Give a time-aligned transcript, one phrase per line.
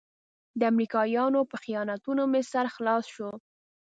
[0.59, 3.31] د امريکايانو په خیانتونو مې سر خلاص شو.